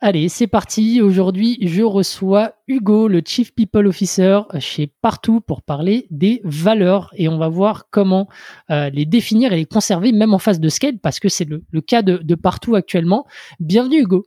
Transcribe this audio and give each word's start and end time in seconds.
Allez, 0.00 0.28
c'est 0.28 0.46
parti. 0.46 1.02
Aujourd'hui, 1.02 1.58
je 1.60 1.82
reçois 1.82 2.52
Hugo, 2.68 3.08
le 3.08 3.20
Chief 3.26 3.52
People 3.52 3.88
Officer 3.88 4.42
chez 4.60 4.86
Partout 4.86 5.40
pour 5.40 5.60
parler 5.62 6.06
des 6.10 6.40
valeurs 6.44 7.10
et 7.16 7.28
on 7.28 7.36
va 7.36 7.48
voir 7.48 7.86
comment 7.90 8.28
euh, 8.70 8.90
les 8.90 9.06
définir 9.06 9.52
et 9.52 9.56
les 9.56 9.66
conserver 9.66 10.12
même 10.12 10.34
en 10.34 10.38
phase 10.38 10.60
de 10.60 10.68
scale 10.68 11.00
parce 11.00 11.18
que 11.18 11.28
c'est 11.28 11.48
le, 11.48 11.80
cas 11.80 12.02
de, 12.02 12.34
Partout 12.36 12.76
actuellement. 12.76 13.26
Bienvenue 13.58 14.02
Hugo. 14.02 14.24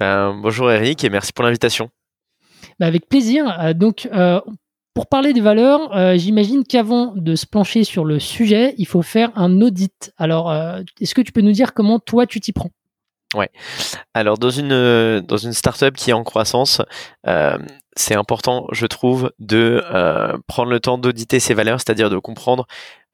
Ben, 0.00 0.36
bonjour 0.42 0.68
Eric 0.72 1.04
et 1.04 1.10
merci 1.10 1.32
pour 1.32 1.44
l'invitation. 1.44 1.90
Ben, 2.80 2.88
avec 2.88 3.08
plaisir. 3.08 3.56
Euh, 3.60 3.72
donc, 3.72 4.08
euh, 4.12 4.40
pour 4.94 5.06
parler 5.06 5.32
des 5.32 5.42
valeurs, 5.42 6.16
j'imagine 6.18 6.64
qu'avant 6.64 7.12
de 7.14 7.36
se 7.36 7.46
plancher 7.46 7.84
sur 7.84 8.04
le 8.04 8.18
sujet, 8.18 8.74
il 8.78 8.86
faut 8.86 9.02
faire 9.02 9.30
un 9.36 9.60
audit. 9.60 10.12
Alors, 10.16 10.50
est-ce 10.98 11.14
que 11.14 11.20
tu 11.20 11.32
peux 11.32 11.42
nous 11.42 11.52
dire 11.52 11.74
comment 11.74 11.98
toi 11.98 12.26
tu 12.26 12.40
t'y 12.40 12.54
prends? 12.54 12.70
Ouais. 13.34 13.50
Alors 14.14 14.38
dans 14.38 14.50
une 14.50 14.72
euh, 14.72 15.20
dans 15.20 15.36
une 15.36 15.52
startup 15.52 15.96
qui 15.96 16.10
est 16.10 16.12
en 16.12 16.22
croissance, 16.22 16.80
euh, 17.26 17.58
c'est 17.96 18.14
important, 18.14 18.66
je 18.70 18.86
trouve, 18.86 19.32
de 19.40 19.82
euh, 19.92 20.36
prendre 20.46 20.70
le 20.70 20.78
temps 20.78 20.96
d'auditer 20.96 21.40
ses 21.40 21.52
valeurs, 21.52 21.80
c'est-à-dire 21.80 22.10
de 22.10 22.18
comprendre 22.18 22.66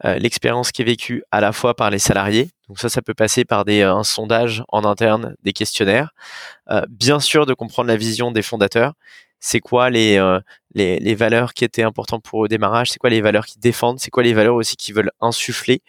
l'expérience 0.04 0.72
qui 0.72 0.82
est 0.82 0.84
vécue 0.84 1.22
à 1.30 1.40
la 1.40 1.52
fois 1.52 1.76
par 1.76 1.88
les 1.88 2.00
salariés. 2.00 2.50
Donc 2.66 2.80
ça, 2.80 2.88
ça 2.88 3.02
peut 3.02 3.14
passer 3.14 3.44
par 3.44 3.64
des 3.64 3.82
un 3.82 4.02
sondage 4.02 4.64
en 4.66 4.84
interne, 4.84 5.36
des 5.44 5.52
questionnaires. 5.52 6.10
bien 6.88 7.20
sûr, 7.20 7.46
de 7.46 7.54
comprendre 7.54 7.86
la 7.86 7.94
vision 7.96 8.32
des 8.32 8.42
fondateurs. 8.42 8.94
C'est 9.38 9.60
quoi 9.60 9.90
les, 9.90 10.18
les, 10.74 10.98
les 10.98 11.14
valeurs 11.14 11.54
qui 11.54 11.64
étaient 11.64 11.84
importantes 11.84 12.24
pour 12.24 12.40
au 12.40 12.48
démarrage? 12.48 12.90
C'est 12.90 12.98
quoi 12.98 13.10
les 13.10 13.20
valeurs 13.20 13.46
qu'ils 13.46 13.60
défendent? 13.60 14.00
C'est 14.00 14.10
quoi 14.10 14.24
les 14.24 14.34
valeurs 14.34 14.56
aussi 14.56 14.74
qu'ils 14.74 14.96
veulent 14.96 15.12
insuffler? 15.20 15.82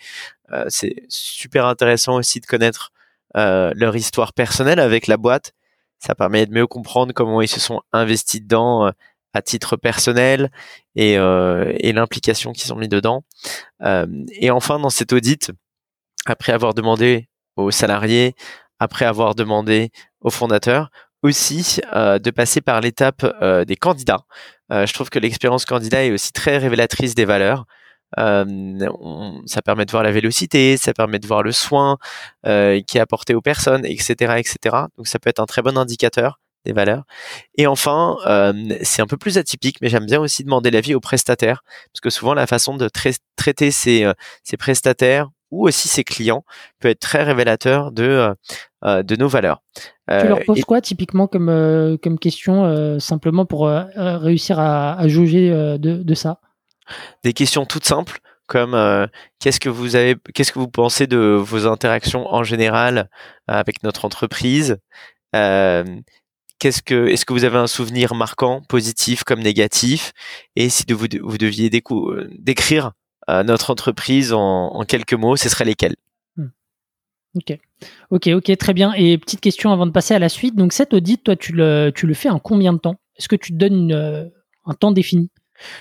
C'est 0.67 1.05
super 1.09 1.65
intéressant 1.65 2.13
aussi 2.13 2.39
de 2.39 2.45
connaître 2.45 2.91
euh, 3.35 3.71
leur 3.75 3.95
histoire 3.95 4.33
personnelle 4.33 4.79
avec 4.79 5.07
la 5.07 5.17
boîte. 5.17 5.53
Ça 5.99 6.15
permet 6.15 6.45
de 6.45 6.53
mieux 6.53 6.67
comprendre 6.67 7.13
comment 7.13 7.41
ils 7.41 7.47
se 7.47 7.59
sont 7.59 7.81
investis 7.91 8.41
dedans 8.41 8.87
euh, 8.87 8.91
à 9.33 9.41
titre 9.41 9.75
personnel 9.75 10.51
et, 10.95 11.17
euh, 11.17 11.73
et 11.79 11.93
l'implication 11.93 12.51
qu'ils 12.53 12.71
ont 12.73 12.75
mis 12.75 12.87
dedans. 12.87 13.23
et 13.81 14.51
enfin, 14.51 14.79
dans 14.79 14.91
cet 14.91 15.11
audit, 15.11 15.51
après 16.27 16.53
avoir 16.53 16.75
demandé 16.75 17.29
aux 17.55 17.71
salariés, 17.71 18.35
après 18.79 19.05
avoir 19.05 19.33
demandé 19.33 19.89
aux 20.21 20.29
fondateurs, 20.29 20.91
aussi 21.23 21.81
de 21.95 22.29
passer 22.29 22.61
par 22.61 22.79
l'étape 22.81 23.25
des 23.65 23.75
candidats. 23.75 24.25
je 24.69 24.93
trouve 24.93 25.09
que 25.09 25.17
l'expérience 25.17 25.65
candidat 25.65 26.05
est 26.05 26.11
aussi 26.11 26.31
très 26.31 26.59
révélatrice 26.59 27.15
des 27.15 27.25
valeurs. 27.25 27.65
Euh, 28.19 28.89
ça 29.45 29.61
permet 29.61 29.85
de 29.85 29.91
voir 29.91 30.03
la 30.03 30.11
vélocité, 30.11 30.77
ça 30.77 30.93
permet 30.93 31.19
de 31.19 31.27
voir 31.27 31.43
le 31.43 31.51
soin 31.51 31.97
euh, 32.45 32.81
qui 32.81 32.97
est 32.97 33.01
apporté 33.01 33.33
aux 33.33 33.41
personnes, 33.41 33.85
etc., 33.85 34.35
etc. 34.37 34.57
Donc 34.97 35.07
ça 35.07 35.19
peut 35.19 35.29
être 35.29 35.39
un 35.39 35.45
très 35.45 35.61
bon 35.61 35.77
indicateur 35.77 36.39
des 36.65 36.73
valeurs. 36.73 37.03
Et 37.55 37.67
enfin, 37.67 38.17
euh, 38.25 38.53
c'est 38.83 39.01
un 39.01 39.07
peu 39.07 39.17
plus 39.17 39.37
atypique, 39.37 39.77
mais 39.81 39.89
j'aime 39.89 40.05
bien 40.05 40.21
aussi 40.21 40.43
demander 40.43 40.71
l'avis 40.71 40.95
aux 40.95 41.01
prestataires, 41.01 41.63
parce 41.91 41.99
que 42.01 42.09
souvent 42.09 42.33
la 42.33 42.47
façon 42.47 42.77
de 42.77 42.89
traiter 43.35 43.71
ces, 43.71 44.09
ces, 44.43 44.55
prestataires 44.55 45.29
ou 45.51 45.67
aussi 45.67 45.89
ses 45.89 46.05
clients 46.05 46.45
peut 46.79 46.87
être 46.87 47.01
très 47.01 47.23
révélateur 47.23 47.91
de, 47.91 48.33
de 48.81 49.15
nos 49.17 49.27
valeurs. 49.27 49.61
tu 50.09 50.25
leur 50.25 50.39
poses 50.45 50.63
quoi 50.63 50.79
typiquement 50.79 51.27
comme, 51.27 51.97
comme 52.01 52.17
question, 52.17 52.97
simplement 52.97 53.45
pour 53.45 53.67
réussir 53.67 54.57
à, 54.57 54.93
à 54.97 55.07
jauger 55.09 55.49
de, 55.49 55.77
de 55.77 56.13
ça? 56.13 56.39
Des 57.23 57.33
questions 57.33 57.65
toutes 57.65 57.85
simples 57.85 58.19
comme 58.47 58.73
euh, 58.73 59.07
qu'est-ce 59.39 59.59
que 59.59 59.69
vous 59.69 59.95
avez 59.95 60.15
qu'est-ce 60.33 60.51
que 60.51 60.59
vous 60.59 60.67
pensez 60.67 61.07
de 61.07 61.17
vos 61.17 61.67
interactions 61.67 62.27
en 62.31 62.43
général 62.43 63.09
euh, 63.49 63.53
avec 63.53 63.83
notre 63.83 64.05
entreprise 64.05 64.77
euh, 65.35 65.83
qu'est-ce 66.59 66.81
que 66.81 67.07
est-ce 67.07 67.25
que 67.25 67.33
vous 67.33 67.45
avez 67.45 67.57
un 67.57 67.67
souvenir 67.67 68.15
marquant 68.15 68.61
positif 68.61 69.23
comme 69.23 69.41
négatif 69.41 70.13
et 70.55 70.69
si 70.69 70.83
vous, 70.89 71.07
deviez 71.07 71.69
décrire 71.69 72.91
notre 73.27 73.71
entreprise 73.71 74.33
en, 74.33 74.83
quelques 74.87 75.13
mots 75.13 75.37
ce 75.37 75.49
serait 75.49 75.65
lesquels? 75.65 75.95
Hmm. 76.35 76.49
Ok, 77.35 77.57
ok, 78.11 78.27
ok, 78.35 78.57
très 78.57 78.73
bien. 78.73 78.93
Et 78.93 79.17
petite 79.17 79.39
question 79.41 79.71
avant 79.71 79.85
de 79.85 79.91
passer 79.91 80.13
à 80.13 80.19
la 80.19 80.29
suite. 80.29 80.55
Donc 80.55 80.73
cet 80.73 80.93
audit, 80.93 81.23
toi, 81.23 81.35
tu 81.35 81.53
le, 81.53 81.91
tu 81.95 82.05
le 82.05 82.13
fais 82.13 82.29
en 82.29 82.39
combien 82.39 82.73
de 82.73 82.79
temps? 82.79 82.97
Est-ce 83.17 83.29
que 83.29 83.37
tu 83.37 83.53
te 83.53 83.57
donnes 83.57 84.31
un 84.65 84.73
temps 84.73 84.91
défini? 84.91 85.31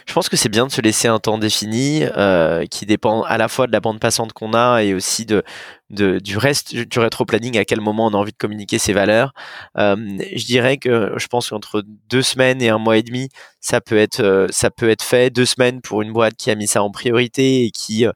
Je 0.07 0.13
pense 0.13 0.29
que 0.29 0.37
c'est 0.37 0.49
bien 0.49 0.67
de 0.67 0.73
se 0.73 0.81
laisser 0.81 1.09
un 1.09 1.19
temps 1.19 1.39
défini 1.39 2.03
euh, 2.17 2.67
qui 2.67 2.87
dépend 2.87 3.23
à 3.23 3.39
la 3.39 3.49
fois 3.49 3.67
de 3.67 3.73
la 3.73 3.81
bande 3.81 4.01
passante 4.01 4.33
qu'on 4.33 4.55
a 4.55 4.83
et 4.83 4.95
aussi 4.95 5.27
de, 5.27 5.43
du 5.91 6.39
reste 6.39 6.75
du 6.75 6.99
rétro-planning, 6.99 7.59
à 7.59 7.65
quel 7.65 7.81
moment 7.81 8.07
on 8.07 8.11
a 8.11 8.17
envie 8.17 8.33
de 8.33 8.37
communiquer 8.37 8.79
ses 8.79 8.93
valeurs. 8.93 9.33
Euh, 9.79 9.97
je 10.35 10.45
dirais 10.45 10.79
que 10.79 11.13
je 11.17 11.27
pense 11.27 11.51
qu'entre 11.51 11.83
deux 12.09 12.23
semaines 12.23 12.63
et 12.63 12.69
un 12.69 12.79
mois 12.79 12.97
et 12.97 13.03
demi, 13.03 13.29
ça 13.61 13.81
peut 13.81 13.99
être 13.99 14.21
euh, 14.21 14.47
ça 14.51 14.71
peut 14.71 14.91
être 14.91 15.03
fait. 15.03 15.31
Deux 15.31 15.47
semaines 15.47 15.81
pour 15.81 16.03
une 16.03 16.13
boîte 16.13 16.35
qui 16.37 16.51
a 16.51 16.55
mis 16.55 16.67
ça 16.67 16.83
en 16.83 16.91
priorité 16.91 17.65
et 17.65 17.71
qui 17.71 18.07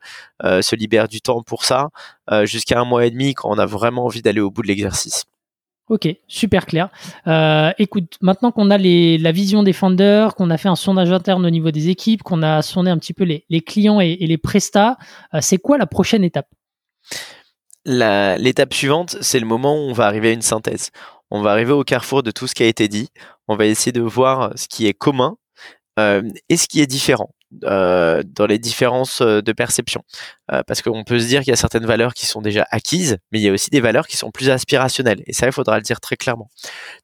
se 0.43 0.77
libère 0.77 1.09
du 1.09 1.21
temps 1.21 1.43
pour 1.43 1.65
ça, 1.65 1.89
jusqu'à 2.45 2.81
un 2.81 2.85
mois 2.85 3.07
et 3.07 3.11
demi 3.11 3.35
quand 3.35 3.51
on 3.51 3.59
a 3.59 3.67
vraiment 3.67 4.05
envie 4.05 4.23
d'aller 4.23 4.41
au 4.41 4.51
bout 4.51 4.63
de 4.63 4.69
l'exercice. 4.69 5.25
Ok, 5.89 6.09
super 6.27 6.67
clair. 6.67 6.89
Euh, 7.29 7.71
écoute, 7.79 8.17
maintenant 8.21 8.51
qu'on 8.51 8.71
a 8.71 8.79
la 8.79 9.33
vision 9.33 9.63
des 9.63 9.73
founders, 9.73 10.35
qu'on 10.35 10.51
a 10.51 10.59
fait 10.59 10.69
un 10.69 10.75
sondage 10.75 11.13
interne 11.13 11.47
au 11.47 11.51
niveau 11.51 11.71
des 11.71 11.91
équipes, 11.91 12.25
qu'on 12.25 12.43
a 12.43 12.61
sondé 12.63 12.91
un 12.91 12.99
petit 12.99 13.13
peu 13.13 13.23
les, 13.23 13.45
les 13.51 13.61
clients 13.61 14.01
et, 14.01 14.17
les 14.17 14.39
prestats, 14.39 14.97
euh, 15.33 15.39
c'est 15.41 15.59
quoi 15.59 15.79
la 15.79 15.87
prochaine 15.87 16.25
étape? 16.25 16.49
L'étape 17.85 18.75
suivante, 18.75 19.17
c'est 19.21 19.39
le 19.39 19.47
moment 19.47 19.77
où 19.77 19.91
on 19.91 19.93
va 19.93 20.07
arriver 20.07 20.31
à 20.31 20.33
une 20.33 20.43
synthèse. 20.43 20.91
On 21.31 21.41
va 21.41 21.53
arriver 21.53 21.73
au 21.73 21.85
carrefour 21.85 22.25
de 22.25 22.33
tout 22.33 22.49
ce 22.49 22.57
qui 22.57 22.65
a 22.65 22.67
été 22.67 22.89
dit. 22.89 23.09
On 23.47 23.55
va 23.55 23.67
essayer 23.67 23.93
de 23.93 24.01
voir 24.01 24.53
ce 24.57 24.67
qui 24.67 24.89
est 24.89 24.95
commun 24.95 25.37
euh, 26.01 26.23
et 26.49 26.57
ce 26.57 26.67
qui 26.67 26.81
est 26.81 26.89
différent. 26.89 27.31
Euh, 27.63 28.25
dans 28.27 28.47
les 28.47 28.59
différences 28.59 29.21
euh, 29.21 29.41
de 29.41 29.53
perception. 29.53 30.03
Euh, 30.51 30.63
parce 30.67 30.83
qu'on 30.83 31.05
peut 31.05 31.21
se 31.21 31.27
dire 31.27 31.43
qu'il 31.43 31.51
y 31.51 31.53
a 31.53 31.57
certaines 31.57 31.87
valeurs 31.87 32.13
qui 32.13 32.27
sont 32.27 32.43
déjà 32.43 32.67
acquises, 32.73 33.19
mais 33.31 33.39
il 33.39 33.43
y 33.45 33.49
a 33.49 33.53
aussi 33.53 33.71
des 33.71 33.81
valeurs 33.81 34.09
qui 34.09 34.17
sont 34.17 34.33
plus 34.33 34.51
aspirationnelles. 34.51 35.23
Et 35.27 35.33
ça, 35.33 35.47
il 35.47 35.53
faudra 35.53 35.77
le 35.77 35.83
dire 35.83 36.01
très 36.01 36.17
clairement. 36.17 36.49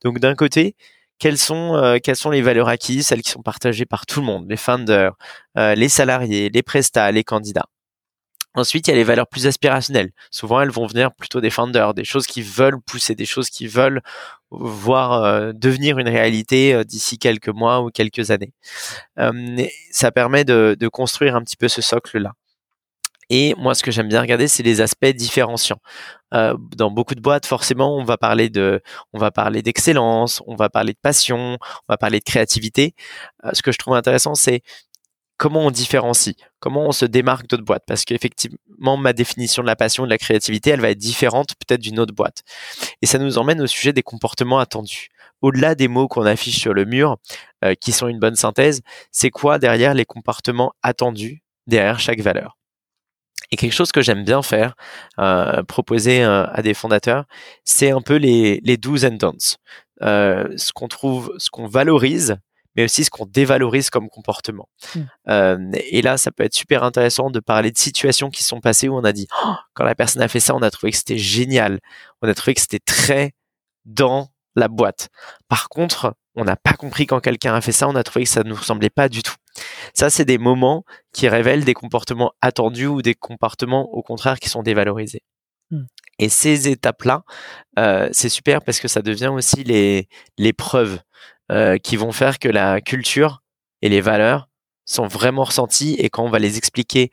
Donc 0.04 0.18
d'un 0.18 0.34
côté, 0.34 0.74
quelles 1.20 1.38
sont, 1.38 2.00
sont 2.14 2.30
les 2.30 2.42
valeurs 2.42 2.68
acquises, 2.68 3.06
celles 3.06 3.22
qui 3.22 3.30
sont 3.30 3.42
partagées 3.42 3.86
par 3.86 4.04
tout 4.04 4.20
le 4.20 4.26
monde, 4.26 4.46
les 4.50 4.56
founders, 4.56 5.12
les 5.54 5.88
salariés, 5.88 6.50
les 6.52 6.62
prestats, 6.62 7.12
les 7.12 7.22
candidats? 7.22 7.68
Ensuite, 8.54 8.86
il 8.86 8.90
y 8.90 8.94
a 8.94 8.96
les 8.96 9.04
valeurs 9.04 9.26
plus 9.26 9.46
aspirationnelles. 9.46 10.10
Souvent, 10.30 10.60
elles 10.60 10.70
vont 10.70 10.86
venir 10.86 11.12
plutôt 11.12 11.40
des 11.40 11.50
founders, 11.50 11.94
des 11.94 12.04
choses 12.04 12.26
qui 12.26 12.42
veulent 12.42 12.80
pousser, 12.80 13.14
des 13.14 13.24
choses 13.24 13.48
qui 13.48 13.66
veulent 13.66 14.02
voir 14.50 15.24
euh, 15.24 15.52
devenir 15.54 15.98
une 15.98 16.08
réalité 16.08 16.74
euh, 16.74 16.84
d'ici 16.84 17.18
quelques 17.18 17.48
mois 17.48 17.80
ou 17.80 17.90
quelques 17.90 18.30
années. 18.30 18.52
Euh, 19.18 19.66
ça 19.90 20.12
permet 20.12 20.44
de, 20.44 20.76
de, 20.78 20.88
construire 20.88 21.34
un 21.34 21.42
petit 21.42 21.56
peu 21.56 21.68
ce 21.68 21.80
socle-là. 21.80 22.32
Et 23.30 23.54
moi, 23.56 23.74
ce 23.74 23.82
que 23.82 23.90
j'aime 23.90 24.08
bien 24.08 24.20
regarder, 24.20 24.46
c'est 24.46 24.62
les 24.62 24.82
aspects 24.82 25.06
différenciants. 25.06 25.80
Dans 26.32 26.90
beaucoup 26.90 27.14
de 27.14 27.20
boîtes, 27.20 27.46
forcément, 27.46 27.96
on 27.96 28.04
va 28.04 28.18
parler 28.18 28.50
de, 28.50 28.82
on 29.14 29.18
va 29.18 29.30
parler 29.30 29.62
d'excellence, 29.62 30.42
on 30.46 30.54
va 30.54 30.68
parler 30.68 30.92
de 30.92 30.98
passion, 31.00 31.56
on 31.60 31.92
va 31.92 31.96
parler 31.96 32.18
de 32.18 32.24
créativité. 32.24 32.94
ce 33.52 33.62
que 33.62 33.72
je 33.72 33.78
trouve 33.78 33.94
intéressant, 33.94 34.34
c'est 34.34 34.62
comment 35.42 35.66
on 35.66 35.72
différencie, 35.72 36.36
comment 36.60 36.86
on 36.86 36.92
se 36.92 37.04
démarque 37.04 37.48
d'autres 37.48 37.64
boîtes? 37.64 37.82
Parce 37.84 38.04
qu'effectivement, 38.04 38.96
ma 38.96 39.12
définition 39.12 39.60
de 39.62 39.66
la 39.66 39.74
passion 39.74 40.04
de 40.04 40.08
la 40.08 40.16
créativité, 40.16 40.70
elle 40.70 40.80
va 40.80 40.90
être 40.90 40.98
différente 40.98 41.56
peut-être 41.56 41.80
d'une 41.80 41.98
autre 41.98 42.14
boîte. 42.14 42.44
Et 43.02 43.06
ça 43.06 43.18
nous 43.18 43.38
emmène 43.38 43.60
au 43.60 43.66
sujet 43.66 43.92
des 43.92 44.04
comportements 44.04 44.60
attendus. 44.60 45.08
Au-delà 45.40 45.74
des 45.74 45.88
mots 45.88 46.06
qu'on 46.06 46.26
affiche 46.26 46.60
sur 46.60 46.72
le 46.74 46.84
mur, 46.84 47.16
euh, 47.64 47.74
qui 47.74 47.90
sont 47.90 48.06
une 48.06 48.20
bonne 48.20 48.36
synthèse, 48.36 48.82
c'est 49.10 49.30
quoi 49.30 49.58
derrière 49.58 49.94
les 49.94 50.04
comportements 50.04 50.74
attendus 50.80 51.42
derrière 51.66 51.98
chaque 51.98 52.20
valeur? 52.20 52.56
Et 53.50 53.56
quelque 53.56 53.74
chose 53.74 53.90
que 53.90 54.00
j'aime 54.00 54.22
bien 54.22 54.42
faire, 54.42 54.76
euh, 55.18 55.64
proposer 55.64 56.22
euh, 56.22 56.46
à 56.52 56.62
des 56.62 56.72
fondateurs, 56.72 57.24
c'est 57.64 57.90
un 57.90 58.00
peu 58.00 58.14
les, 58.14 58.60
les 58.62 58.76
do's 58.76 59.04
and 59.04 59.16
don'ts. 59.16 59.56
ce 60.00 60.72
qu'on 60.72 60.86
trouve, 60.86 61.34
ce 61.38 61.50
qu'on 61.50 61.66
valorise, 61.66 62.36
mais 62.76 62.84
aussi 62.84 63.04
ce 63.04 63.10
qu'on 63.10 63.26
dévalorise 63.26 63.90
comme 63.90 64.08
comportement. 64.08 64.68
Mm. 64.94 65.00
Euh, 65.28 65.70
et 65.90 66.02
là, 66.02 66.16
ça 66.16 66.30
peut 66.30 66.44
être 66.44 66.54
super 66.54 66.82
intéressant 66.84 67.30
de 67.30 67.40
parler 67.40 67.70
de 67.70 67.78
situations 67.78 68.30
qui 68.30 68.42
sont 68.42 68.60
passées 68.60 68.88
où 68.88 68.96
on 68.96 69.04
a 69.04 69.12
dit, 69.12 69.26
Oh, 69.44 69.54
quand 69.74 69.84
la 69.84 69.94
personne 69.94 70.22
a 70.22 70.28
fait 70.28 70.40
ça, 70.40 70.54
on 70.54 70.62
a 70.62 70.70
trouvé 70.70 70.92
que 70.92 70.98
c'était 70.98 71.18
génial, 71.18 71.80
on 72.22 72.28
a 72.28 72.34
trouvé 72.34 72.54
que 72.54 72.60
c'était 72.60 72.80
très 72.80 73.32
dans 73.84 74.28
la 74.54 74.68
boîte. 74.68 75.08
Par 75.48 75.68
contre, 75.68 76.14
on 76.34 76.44
n'a 76.44 76.56
pas 76.56 76.72
compris 76.72 77.06
quand 77.06 77.20
quelqu'un 77.20 77.54
a 77.54 77.60
fait 77.60 77.72
ça, 77.72 77.88
on 77.88 77.94
a 77.94 78.02
trouvé 78.02 78.24
que 78.24 78.30
ça 78.30 78.42
ne 78.42 78.50
nous 78.50 78.56
ressemblait 78.56 78.90
pas 78.90 79.08
du 79.08 79.22
tout. 79.22 79.34
Ça, 79.94 80.08
c'est 80.08 80.24
des 80.24 80.38
moments 80.38 80.84
qui 81.12 81.28
révèlent 81.28 81.64
des 81.64 81.74
comportements 81.74 82.32
attendus 82.40 82.86
ou 82.86 83.02
des 83.02 83.14
comportements, 83.14 83.90
au 83.92 84.02
contraire, 84.02 84.38
qui 84.38 84.48
sont 84.48 84.62
dévalorisés. 84.62 85.22
Mm. 85.70 85.82
Et 86.18 86.28
ces 86.28 86.68
étapes-là, 86.68 87.24
euh, 87.78 88.08
c'est 88.12 88.28
super 88.28 88.62
parce 88.62 88.80
que 88.80 88.88
ça 88.88 89.02
devient 89.02 89.28
aussi 89.28 89.64
les, 89.64 90.08
les 90.38 90.52
preuves 90.52 91.00
euh, 91.52 91.76
qui 91.78 91.96
vont 91.96 92.12
faire 92.12 92.38
que 92.38 92.48
la 92.48 92.80
culture 92.80 93.42
et 93.82 93.88
les 93.88 94.00
valeurs 94.00 94.48
sont 94.84 95.06
vraiment 95.06 95.44
ressenties 95.44 95.94
et 95.98 96.08
quand 96.10 96.24
on 96.24 96.30
va 96.30 96.38
les 96.38 96.56
expliquer 96.56 97.10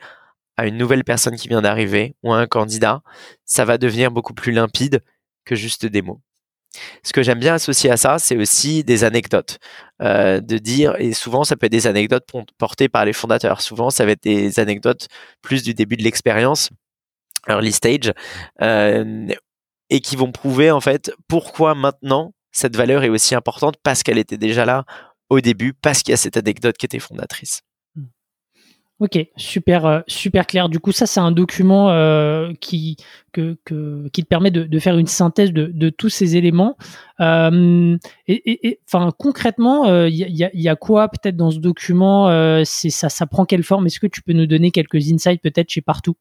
à 0.58 0.66
une 0.66 0.78
nouvelle 0.78 1.04
personne 1.04 1.36
qui 1.36 1.48
vient 1.48 1.62
d'arriver 1.62 2.16
ou 2.24 2.34
à 2.34 2.38
un 2.38 2.48
candidat, 2.48 3.02
ça 3.46 3.66
va 3.66 3.78
devenir 3.78 4.12
beaucoup 4.12 4.34
plus 4.34 4.52
limpide 4.52 5.04
que 5.46 5.56
juste 5.56 5.86
des 5.86 6.02
mots. 6.02 6.22
Ce 7.04 7.14
que 7.14 7.24
j'aime 7.24 7.40
bien 7.40 7.56
associer 7.56 7.90
à 7.90 7.98
ça, 7.98 8.20
c'est 8.20 8.38
aussi 8.38 8.84
des 8.84 9.04
anecdotes. 9.04 9.58
Euh, 10.02 10.40
de 10.40 10.58
dire, 10.58 10.96
et 11.00 11.12
souvent 11.12 11.44
ça 11.44 11.58
peut 11.58 11.66
être 11.66 11.72
des 11.74 11.88
anecdotes 11.88 12.26
portées 12.58 12.88
par 12.88 13.04
les 13.04 13.14
fondateurs, 13.14 13.62
souvent 13.62 13.90
ça 13.90 14.06
va 14.06 14.12
être 14.12 14.24
des 14.24 14.60
anecdotes 14.60 15.08
plus 15.42 15.64
du 15.64 15.74
début 15.74 15.98
de 15.98 16.04
l'expérience, 16.04 16.70
early 17.50 17.74
stage, 17.74 18.14
euh, 18.62 19.28
et 19.90 20.00
qui 20.00 20.16
vont 20.16 20.32
prouver 20.32 20.72
en 20.72 20.80
fait 20.80 21.12
pourquoi 21.28 21.76
maintenant 21.76 22.34
cette 22.52 22.76
valeur 22.76 23.04
est 23.04 23.10
aussi 23.10 23.36
importante 23.36 23.76
parce 23.84 24.04
qu'elle 24.04 24.18
était 24.18 24.38
déjà 24.38 24.66
là 24.66 24.86
au 25.30 25.42
début, 25.42 25.74
parce 25.74 26.02
qu'il 26.02 26.12
y 26.12 26.14
a 26.14 26.18
cette 26.18 26.38
anecdote 26.38 26.78
qui 26.78 26.86
était 26.86 27.00
fondatrice. 27.00 27.62
Ok, 29.00 29.18
super, 29.38 29.86
euh, 29.86 30.02
super 30.08 30.46
clair. 30.46 30.68
Du 30.68 30.80
coup, 30.80 30.92
ça, 30.92 31.06
c'est 31.06 31.22
un 31.22 31.32
document 31.32 31.90
euh, 31.90 32.52
qui, 32.60 32.98
te 33.32 33.56
permet 34.28 34.52
de, 34.52 34.80
faire 34.80 34.98
une 34.98 35.08
synthèse 35.08 35.54
de, 35.54 35.90
tous 35.90 36.10
ces 36.10 36.36
éléments. 36.36 36.76
Euh, 37.22 37.98
et, 38.28 38.80
enfin, 38.86 39.12
concrètement, 39.18 40.06
il 40.06 40.16
y, 40.16 40.70
a, 40.70 40.76
quoi 40.76 41.08
peut-être 41.08 41.38
dans 41.38 41.52
ce 41.52 41.60
document 41.60 42.28
ça, 42.66 43.08
ça 43.08 43.26
prend 43.26 43.46
quelle 43.46 43.64
forme? 43.64 43.86
Est-ce 43.86 44.02
que 44.02 44.08
tu 44.08 44.22
peux 44.22 44.34
nous 44.34 44.48
donner 44.48 44.72
quelques 44.72 45.10
insights 45.10 45.42
peut-être 45.42 45.70
chez 45.70 45.82
partout? 45.82 46.18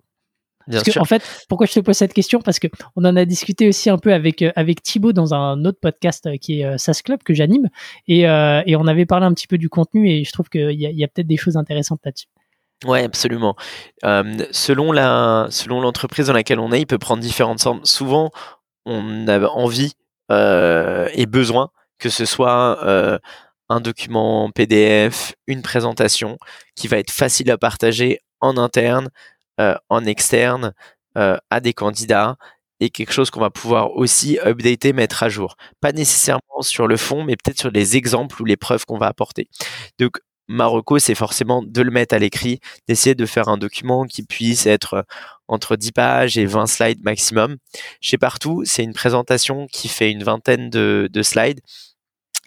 Bien 0.68 0.80
Parce 0.82 0.94
que, 0.94 1.00
en 1.00 1.04
fait, 1.04 1.22
pourquoi 1.48 1.66
je 1.66 1.72
te 1.72 1.80
pose 1.80 1.96
cette 1.96 2.12
question? 2.12 2.40
Parce 2.40 2.58
que 2.58 2.68
on 2.94 3.04
en 3.04 3.16
a 3.16 3.24
discuté 3.24 3.68
aussi 3.68 3.90
un 3.90 3.98
peu 3.98 4.12
avec 4.12 4.44
avec 4.54 4.82
Thibaut 4.82 5.12
dans 5.12 5.34
un 5.34 5.64
autre 5.64 5.78
podcast 5.80 6.28
qui 6.40 6.60
est 6.60 6.78
SAS 6.78 7.02
Club 7.02 7.22
que 7.24 7.34
j'anime, 7.34 7.68
et, 8.06 8.20
et 8.20 8.76
on 8.76 8.86
avait 8.86 9.06
parlé 9.06 9.26
un 9.26 9.32
petit 9.32 9.46
peu 9.46 9.58
du 9.58 9.68
contenu, 9.68 10.10
et 10.10 10.24
je 10.24 10.32
trouve 10.32 10.48
qu'il 10.48 10.78
y 10.78 10.86
a, 10.86 10.90
y 10.90 11.04
a 11.04 11.08
peut-être 11.08 11.26
des 11.26 11.36
choses 11.36 11.56
intéressantes 11.56 12.00
là-dessus. 12.04 12.26
Ouais, 12.84 13.02
absolument. 13.02 13.56
Euh, 14.04 14.46
selon 14.52 14.92
la, 14.92 15.48
selon 15.50 15.80
l'entreprise 15.80 16.28
dans 16.28 16.32
laquelle 16.32 16.60
on 16.60 16.70
est, 16.72 16.80
il 16.80 16.86
peut 16.86 16.98
prendre 16.98 17.22
différentes 17.22 17.60
formes. 17.60 17.84
Souvent, 17.84 18.30
on 18.86 19.26
a 19.26 19.40
envie 19.48 19.94
euh, 20.30 21.08
et 21.12 21.26
besoin 21.26 21.70
que 21.98 22.08
ce 22.08 22.24
soit 22.24 22.78
euh, 22.84 23.18
un 23.68 23.80
document 23.80 24.50
PDF, 24.50 25.34
une 25.48 25.62
présentation 25.62 26.38
qui 26.76 26.86
va 26.86 26.98
être 26.98 27.10
facile 27.10 27.50
à 27.50 27.58
partager 27.58 28.20
en 28.40 28.56
interne, 28.56 29.08
euh, 29.08 29.12
en 29.88 30.04
externe, 30.04 30.72
euh, 31.18 31.36
à 31.50 31.58
des 31.60 31.72
candidats 31.72 32.36
et 32.78 32.90
quelque 32.90 33.12
chose 33.12 33.30
qu'on 33.30 33.40
va 33.40 33.50
pouvoir 33.50 33.96
aussi 33.96 34.38
updater, 34.38 34.92
mettre 34.92 35.24
à 35.24 35.28
jour. 35.28 35.56
Pas 35.80 35.90
nécessairement 35.90 36.60
sur 36.60 36.86
le 36.86 36.96
fond, 36.96 37.24
mais 37.24 37.34
peut-être 37.34 37.58
sur 37.58 37.72
les 37.72 37.96
exemples 37.96 38.40
ou 38.40 38.44
les 38.44 38.56
preuves 38.56 38.84
qu'on 38.86 38.98
va 38.98 39.06
apporter. 39.06 39.48
Donc, 39.98 40.20
Marocco, 40.46 41.00
c'est 41.00 41.16
forcément 41.16 41.62
de 41.62 41.82
le 41.82 41.90
mettre 41.90 42.14
à 42.14 42.20
l'écrit, 42.20 42.60
d'essayer 42.86 43.16
de 43.16 43.26
faire 43.26 43.48
un 43.48 43.58
document 43.58 44.04
qui 44.04 44.22
puisse 44.22 44.66
être 44.66 44.94
euh, 44.94 45.02
entre 45.48 45.74
10 45.74 45.92
pages 45.92 46.38
et 46.38 46.46
20 46.46 46.66
slides 46.66 47.02
maximum. 47.02 47.56
Chez 48.00 48.16
Partout, 48.16 48.62
c'est 48.64 48.84
une 48.84 48.94
présentation 48.94 49.66
qui 49.66 49.88
fait 49.88 50.12
une 50.12 50.22
vingtaine 50.22 50.70
de, 50.70 51.08
de 51.12 51.22
slides 51.22 51.60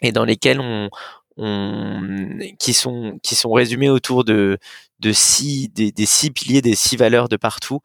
et 0.00 0.12
dans 0.12 0.24
lesquels 0.24 0.60
on, 0.60 0.88
on, 1.36 2.38
qui 2.58 2.74
sont 2.74 3.18
qui 3.22 3.34
sont 3.34 3.52
résumés 3.52 3.90
autour 3.90 4.24
de 4.24 4.58
de 5.00 5.12
six 5.12 5.68
des, 5.68 5.92
des 5.92 6.06
six 6.06 6.30
piliers 6.30 6.62
des 6.62 6.74
six 6.74 6.96
valeurs 6.96 7.28
de 7.28 7.36
partout 7.36 7.80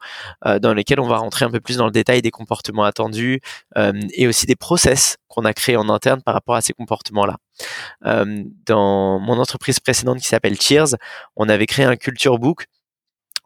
euh, 0.46 0.58
dans 0.58 0.74
lesquels 0.74 1.00
on 1.00 1.08
va 1.08 1.18
rentrer 1.18 1.44
un 1.44 1.50
peu 1.50 1.60
plus 1.60 1.76
dans 1.76 1.86
le 1.86 1.90
détail 1.90 2.22
des 2.22 2.30
comportements 2.30 2.84
attendus 2.84 3.40
euh, 3.76 3.92
et 4.14 4.28
aussi 4.28 4.46
des 4.46 4.56
process 4.56 5.16
qu'on 5.28 5.44
a 5.44 5.52
créés 5.52 5.76
en 5.76 5.88
interne 5.88 6.22
par 6.22 6.34
rapport 6.34 6.54
à 6.54 6.60
ces 6.60 6.72
comportements 6.72 7.26
là 7.26 7.36
euh, 8.06 8.44
dans 8.66 9.18
mon 9.18 9.38
entreprise 9.38 9.80
précédente 9.80 10.18
qui 10.18 10.28
s'appelle 10.28 10.60
Cheers 10.60 10.96
on 11.36 11.48
avait 11.48 11.66
créé 11.66 11.84
un 11.84 11.96
culture 11.96 12.38
book 12.38 12.66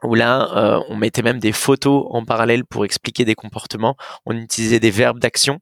où 0.02 0.14
là, 0.14 0.48
euh, 0.56 0.80
on 0.88 0.96
mettait 0.96 1.22
même 1.22 1.38
des 1.38 1.52
photos 1.52 2.06
en 2.10 2.24
parallèle 2.24 2.64
pour 2.64 2.84
expliquer 2.84 3.24
des 3.24 3.34
comportements. 3.34 3.96
On 4.26 4.36
utilisait 4.36 4.80
des 4.80 4.90
verbes 4.90 5.18
d'action 5.18 5.60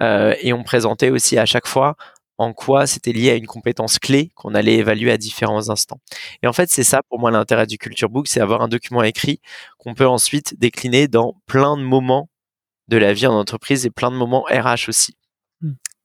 euh, 0.00 0.34
et 0.40 0.52
on 0.52 0.62
présentait 0.62 1.10
aussi 1.10 1.38
à 1.38 1.46
chaque 1.46 1.66
fois 1.66 1.96
en 2.38 2.52
quoi 2.52 2.86
c'était 2.86 3.12
lié 3.12 3.30
à 3.30 3.34
une 3.34 3.46
compétence 3.46 3.98
clé 3.98 4.30
qu'on 4.34 4.54
allait 4.54 4.74
évaluer 4.74 5.10
à 5.10 5.16
différents 5.16 5.70
instants. 5.70 6.00
Et 6.42 6.46
en 6.46 6.52
fait, 6.52 6.70
c'est 6.70 6.84
ça 6.84 7.02
pour 7.08 7.18
moi 7.18 7.30
l'intérêt 7.30 7.66
du 7.66 7.78
Culture 7.78 8.10
Book, 8.10 8.28
c'est 8.28 8.40
avoir 8.40 8.62
un 8.62 8.68
document 8.68 9.02
écrit 9.02 9.40
qu'on 9.78 9.94
peut 9.94 10.06
ensuite 10.06 10.58
décliner 10.58 11.08
dans 11.08 11.40
plein 11.46 11.76
de 11.76 11.82
moments 11.82 12.28
de 12.88 12.96
la 12.98 13.12
vie 13.12 13.26
en 13.26 13.34
entreprise 13.34 13.86
et 13.86 13.90
plein 13.90 14.10
de 14.10 14.16
moments 14.16 14.44
RH 14.50 14.88
aussi. 14.88 15.16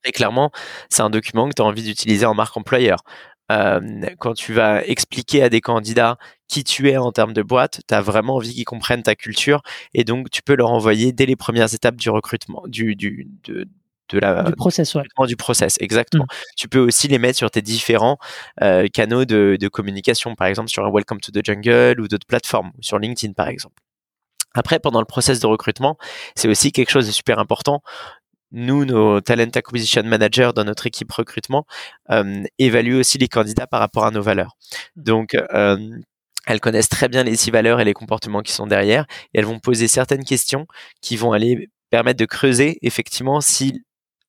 Et 0.04 0.12
clairement, 0.12 0.52
c'est 0.90 1.02
un 1.02 1.10
document 1.10 1.48
que 1.48 1.54
tu 1.54 1.62
as 1.62 1.66
envie 1.66 1.84
d'utiliser 1.84 2.26
en 2.26 2.34
marque 2.34 2.58
employeur. 2.58 3.04
Euh, 3.52 3.82
quand 4.20 4.34
tu 4.34 4.54
vas 4.54 4.84
expliquer 4.86 5.44
à 5.44 5.50
des 5.50 5.62
candidats 5.62 6.18
qui 6.48 6.64
tu 6.64 6.90
es 6.90 6.98
en 6.98 7.12
termes 7.12 7.34
de 7.34 7.42
boîte, 7.44 7.82
tu 7.88 7.94
as 7.94 8.02
vraiment 8.02 8.36
envie 8.36 8.54
qu'ils 8.54 8.66
comprennent 8.66 9.04
ta 9.04 9.16
culture 9.16 9.62
et 9.94 10.04
donc 10.06 10.30
tu 10.30 10.42
peux 10.42 10.56
leur 10.56 10.72
envoyer 10.72 11.12
dès 11.12 11.26
les 11.26 11.36
premières 11.36 11.74
étapes 11.74 11.98
du 11.98 12.10
recrutement, 12.10 12.64
du, 12.68 12.96
du, 12.96 13.28
de, 13.44 13.68
de 14.12 14.20
la, 14.20 14.44
du 14.44 14.54
process, 14.54 14.96
ouais. 14.96 15.04
du 15.28 15.36
process, 15.36 15.78
exactement. 15.80 16.26
Mm. 16.26 16.36
Tu 16.58 16.68
peux 16.68 16.80
aussi 16.80 17.08
les 17.08 17.20
mettre 17.20 17.38
sur 17.38 17.50
tes 17.52 17.62
différents 17.62 18.18
euh, 18.62 18.88
canaux 18.88 19.26
de, 19.26 19.58
de, 19.60 19.68
communication, 19.68 20.36
par 20.36 20.48
exemple 20.48 20.70
sur 20.70 20.86
un 20.86 20.92
Welcome 20.92 21.20
to 21.20 21.32
the 21.32 21.44
Jungle 21.44 22.00
ou 22.00 22.08
d'autres 22.08 22.28
plateformes, 22.28 22.72
sur 22.82 23.00
LinkedIn 23.00 23.34
par 23.34 23.48
exemple. 23.48 23.76
Après, 24.54 24.80
pendant 24.80 25.00
le 25.00 25.06
process 25.06 25.40
de 25.40 25.48
recrutement, 25.48 25.98
c'est 26.36 26.50
aussi 26.50 26.72
quelque 26.72 26.90
chose 26.90 27.08
de 27.08 27.12
super 27.12 27.40
important. 27.40 27.82
Nous, 28.52 28.84
nos 28.84 29.22
talent 29.22 29.50
acquisition 29.56 30.04
managers 30.04 30.52
dans 30.54 30.66
notre 30.66 30.88
équipe 30.88 31.12
recrutement 31.12 31.66
euh, 32.10 32.44
évaluent 32.60 33.00
aussi 33.00 33.18
les 33.18 33.30
candidats 33.30 33.66
par 33.66 33.80
rapport 33.80 34.06
à 34.06 34.12
nos 34.12 34.22
valeurs. 34.22 34.58
Donc, 34.98 35.36
euh, 35.36 35.78
elles 36.48 36.60
connaissent 36.60 36.90
très 36.90 37.08
bien 37.08 37.24
les 37.24 37.38
six 37.38 37.50
valeurs 37.50 37.80
et 37.80 37.86
les 37.86 37.94
comportements 37.94 38.42
qui 38.42 38.52
sont 38.52 38.68
derrière, 38.68 39.06
et 39.34 39.40
elles 39.40 39.46
vont 39.46 39.60
poser 39.60 39.88
certaines 39.88 40.26
questions 40.26 40.66
qui 41.02 41.16
vont 41.16 41.32
aller 41.32 41.70
permettre 41.90 42.20
de 42.20 42.26
creuser 42.26 42.78
effectivement 42.82 43.42
si 43.42 43.84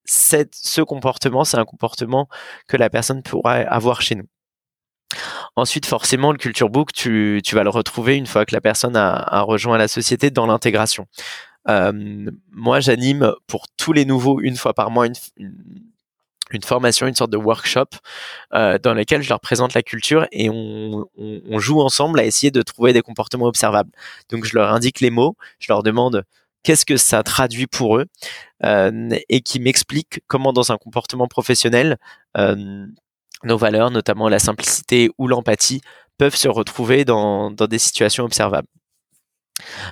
ce 0.04 0.80
comportement, 0.82 1.44
c'est 1.44 1.58
un 1.58 1.64
comportement 1.64 2.28
que 2.68 2.76
la 2.76 2.90
personne 2.90 3.22
pourra 3.22 3.54
avoir 3.54 4.02
chez 4.02 4.14
nous. 4.14 4.26
Ensuite, 5.56 5.86
forcément, 5.86 6.32
le 6.32 6.38
Culture 6.38 6.70
Book, 6.70 6.92
tu, 6.92 7.42
vas 7.52 7.62
le 7.62 7.70
retrouver 7.70 8.16
une 8.16 8.26
fois 8.26 8.46
que 8.46 8.54
la 8.54 8.60
personne 8.60 8.96
a, 8.96 9.40
rejoint 9.42 9.78
la 9.78 9.88
société 9.88 10.30
dans 10.30 10.46
l'intégration. 10.46 11.06
Euh, 11.68 11.92
moi, 12.50 12.80
j'anime 12.80 13.32
pour 13.46 13.66
tous 13.76 13.92
les 13.92 14.04
nouveaux 14.04 14.40
une 14.40 14.56
fois 14.56 14.74
par 14.74 14.90
mois 14.90 15.06
une, 15.06 16.62
formation, 16.64 17.06
une 17.06 17.14
sorte 17.14 17.30
de 17.30 17.36
workshop 17.36 17.86
euh, 18.54 18.78
dans 18.78 18.94
lequel 18.94 19.22
je 19.22 19.28
leur 19.28 19.40
présente 19.40 19.74
la 19.74 19.82
culture 19.82 20.26
et 20.32 20.50
on, 20.50 21.06
joue 21.58 21.80
ensemble 21.80 22.18
à 22.18 22.24
essayer 22.24 22.50
de 22.50 22.62
trouver 22.62 22.92
des 22.92 23.02
comportements 23.02 23.46
observables. 23.46 23.90
Donc, 24.30 24.44
je 24.44 24.56
leur 24.56 24.72
indique 24.72 25.00
les 25.00 25.10
mots, 25.10 25.36
je 25.58 25.66
leur 25.68 25.82
demande 25.82 26.24
qu'est-ce 26.62 26.86
que 26.86 26.96
ça 26.96 27.22
traduit 27.22 27.66
pour 27.66 27.98
eux 27.98 28.06
et 28.64 29.40
qui 29.40 29.58
m'explique 29.58 30.20
comment 30.28 30.52
dans 30.52 30.70
un 30.70 30.76
comportement 30.76 31.26
professionnel 31.26 31.98
nos 33.44 33.56
valeurs, 33.56 33.90
notamment 33.90 34.28
la 34.28 34.38
simplicité 34.38 35.10
ou 35.18 35.26
l'empathie, 35.26 35.80
peuvent 36.18 36.36
se 36.36 36.48
retrouver 36.48 37.04
dans, 37.04 37.50
des 37.50 37.78
situations 37.78 38.24
observables. 38.24 38.68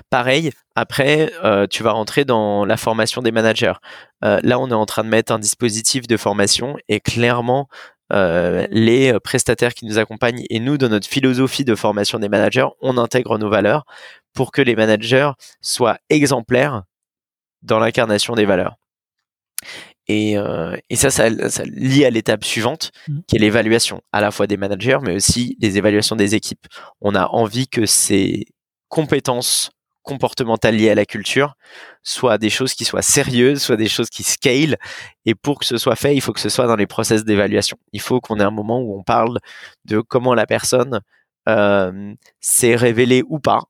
Pareil, 0.09 0.51
après, 0.75 1.31
tu 1.69 1.83
vas 1.83 1.91
rentrer 1.91 2.25
dans 2.25 2.65
la 2.65 2.77
formation 2.77 3.21
des 3.21 3.31
managers. 3.31 3.73
Là, 4.21 4.59
on 4.59 4.69
est 4.69 4.73
en 4.73 4.85
train 4.85 5.03
de 5.03 5.09
mettre 5.09 5.31
un 5.31 5.39
dispositif 5.39 6.07
de 6.07 6.17
formation 6.17 6.77
et 6.89 6.99
clairement, 6.99 7.67
les 8.11 9.17
prestataires 9.23 9.73
qui 9.73 9.85
nous 9.85 9.97
accompagnent 9.97 10.43
et 10.49 10.59
nous, 10.59 10.77
dans 10.77 10.89
notre 10.89 11.07
philosophie 11.07 11.65
de 11.65 11.75
formation 11.75 12.19
des 12.19 12.29
managers, 12.29 12.67
on 12.81 12.97
intègre 12.97 13.37
nos 13.37 13.49
valeurs 13.49 13.85
pour 14.33 14.51
que 14.51 14.61
les 14.61 14.75
managers 14.75 15.31
soient 15.61 15.97
exemplaires 16.09 16.83
dans 17.61 17.79
l'incarnation 17.79 18.33
des 18.33 18.45
valeurs. 18.45 18.75
Et, 20.07 20.37
euh, 20.37 20.75
et 20.89 20.95
ça, 20.95 21.09
ça, 21.09 21.49
ça, 21.49 21.63
lie 21.65 22.03
à 22.05 22.09
l'étape 22.09 22.43
suivante, 22.43 22.91
mmh. 23.07 23.19
qui 23.27 23.35
est 23.35 23.39
l'évaluation, 23.39 24.01
à 24.11 24.19
la 24.19 24.31
fois 24.31 24.47
des 24.47 24.57
managers, 24.57 24.97
mais 25.01 25.15
aussi 25.15 25.55
les 25.59 25.77
évaluations 25.77 26.15
des 26.15 26.35
équipes. 26.35 26.65
On 27.01 27.15
a 27.15 27.27
envie 27.27 27.67
que 27.67 27.85
ces 27.85 28.45
compétences 28.89 29.71
comportementales 30.03 30.75
liées 30.75 30.89
à 30.89 30.95
la 30.95 31.05
culture, 31.05 31.55
soit 32.01 32.37
des 32.37 32.49
choses 32.49 32.73
qui 32.73 32.85
soient 32.85 33.01
sérieuses, 33.01 33.61
soit 33.61 33.77
des 33.77 33.87
choses 33.87 34.09
qui 34.09 34.23
scale. 34.23 34.77
Et 35.25 35.35
pour 35.35 35.59
que 35.59 35.65
ce 35.65 35.77
soit 35.77 35.95
fait, 35.95 36.15
il 36.15 36.21
faut 36.21 36.33
que 36.33 36.39
ce 36.39 36.49
soit 36.49 36.67
dans 36.67 36.75
les 36.75 36.87
process 36.87 37.23
d'évaluation. 37.23 37.77
Il 37.93 38.01
faut 38.01 38.19
qu'on 38.19 38.39
ait 38.39 38.43
un 38.43 38.51
moment 38.51 38.79
où 38.81 38.97
on 38.97 39.03
parle 39.03 39.39
de 39.85 39.99
comment 40.01 40.33
la 40.33 40.45
personne 40.45 41.01
euh, 41.47 42.13
s'est 42.39 42.75
révélée 42.75 43.23
ou 43.27 43.39
pas 43.39 43.61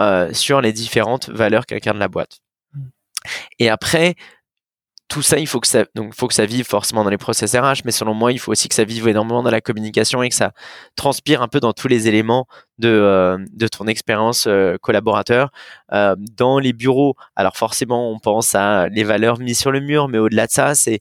euh, 0.00 0.32
sur 0.32 0.60
les 0.60 0.72
différentes 0.72 1.28
valeurs 1.28 1.66
qu'incarne 1.66 1.98
la 1.98 2.08
boîte. 2.08 2.38
Mmh. 2.74 2.80
Et 3.58 3.68
après, 3.68 4.16
tout 5.08 5.22
ça, 5.22 5.38
il 5.38 5.46
faut 5.46 5.58
que 5.58 5.66
ça, 5.66 5.86
donc, 5.94 6.14
faut 6.14 6.28
que 6.28 6.34
ça 6.34 6.44
vive 6.44 6.66
forcément 6.66 7.02
dans 7.02 7.10
les 7.10 7.16
process 7.16 7.54
RH, 7.54 7.82
mais 7.84 7.92
selon 7.92 8.12
moi, 8.12 8.30
il 8.30 8.38
faut 8.38 8.52
aussi 8.52 8.68
que 8.68 8.74
ça 8.74 8.84
vive 8.84 9.08
énormément 9.08 9.42
dans 9.42 9.50
la 9.50 9.62
communication 9.62 10.22
et 10.22 10.28
que 10.28 10.34
ça 10.34 10.52
transpire 10.96 11.40
un 11.40 11.48
peu 11.48 11.60
dans 11.60 11.72
tous 11.72 11.88
les 11.88 12.08
éléments 12.08 12.46
de, 12.78 12.88
euh, 12.88 13.38
de 13.52 13.68
ton 13.68 13.86
expérience 13.86 14.46
euh, 14.46 14.76
collaborateur. 14.80 15.50
Euh, 15.92 16.14
dans 16.36 16.58
les 16.58 16.74
bureaux, 16.74 17.16
alors 17.36 17.56
forcément, 17.56 18.12
on 18.12 18.18
pense 18.18 18.54
à 18.54 18.88
les 18.88 19.04
valeurs 19.04 19.38
mises 19.38 19.58
sur 19.58 19.72
le 19.72 19.80
mur, 19.80 20.08
mais 20.08 20.18
au-delà 20.18 20.46
de 20.46 20.52
ça, 20.52 20.74
c'est 20.74 21.00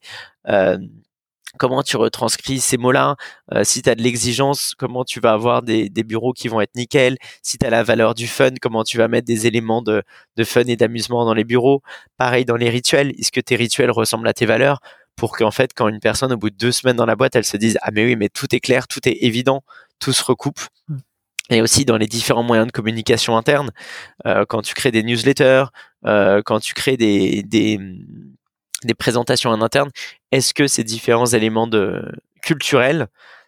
comment 1.57 1.83
tu 1.83 1.97
retranscris 1.97 2.59
ces 2.59 2.77
mots-là. 2.77 3.15
Euh, 3.53 3.63
si 3.63 3.81
tu 3.81 3.89
as 3.89 3.95
de 3.95 4.01
l'exigence, 4.01 4.73
comment 4.77 5.03
tu 5.03 5.19
vas 5.19 5.33
avoir 5.33 5.61
des, 5.61 5.89
bureaux 5.89 6.33
qui 6.33 6.47
vont 6.47 6.61
être 6.61 6.75
nickel. 6.75 7.17
Si 7.41 7.57
tu 7.57 7.65
as 7.65 7.69
la 7.69 7.83
valeur 7.83 8.15
du 8.15 8.27
fun, 8.27 8.51
comment 8.61 8.83
tu 8.83 8.97
vas 8.97 9.07
mettre 9.07 9.27
des 9.27 9.47
éléments 9.47 9.81
de, 9.81 10.03
fun 10.43 10.61
et 10.61 10.75
d'amusement 10.75 11.25
dans 11.25 11.33
les 11.33 11.43
bureaux. 11.43 11.81
Pareil 12.17 12.45
dans 12.45 12.55
les 12.55 12.69
rituels. 12.69 13.13
Est-ce 13.17 13.31
que 13.31 13.41
tes 13.41 13.55
rituels 13.55 13.91
ressemblent 13.91 14.27
à 14.27 14.33
tes 14.33 14.45
valeurs 14.45 14.79
pour 15.15 15.35
qu'en 15.35 15.51
fait, 15.51 15.71
quand 15.75 15.87
une 15.87 15.99
personne, 15.99 16.31
au 16.31 16.37
bout 16.37 16.51
de 16.51 16.55
deux 16.55 16.71
semaines 16.71 16.95
dans 16.95 17.07
la 17.07 17.15
boîte, 17.15 17.35
elle 17.35 17.43
se 17.43 17.57
dise, 17.57 17.77
ah 17.81 17.89
mais 17.91 18.05
oui, 18.05 18.15
mais 18.15 18.29
tout 18.29 18.53
est 18.55 18.59
clair, 18.59 18.87
tout 18.87 19.07
est 19.09 19.17
évident, 19.21 19.63
tout 19.99 20.13
se 20.13 20.23
recoupe. 20.23 20.59
Hmm. 20.87 20.97
Et 21.49 21.61
aussi 21.61 21.85
dans 21.85 21.97
les 21.97 22.07
différents 22.07 22.43
moyens 22.43 22.67
de 22.67 22.71
communication 22.71 23.37
interne, 23.37 23.71
euh, 24.25 24.45
quand 24.47 24.61
tu 24.61 24.73
crées 24.73 24.91
des 24.91 25.01
newsletters, 25.01 25.65
euh, 26.05 26.41
quand 26.45 26.59
tu 26.59 26.73
crées 26.73 26.97
des, 26.97 27.41
des 27.43 27.79
des 28.83 28.93
présentations 28.93 29.49
en 29.49 29.61
interne, 29.61 29.89
est-ce 30.31 30.53
que 30.53 30.67
ces 30.67 30.83
différents 30.83 31.25
éléments 31.25 31.67
de 31.67 32.03
culturels, 32.41 33.07